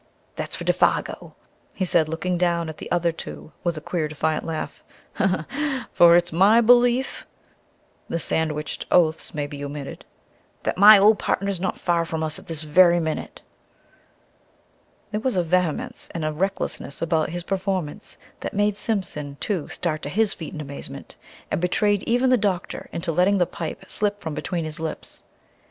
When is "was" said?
15.21-15.37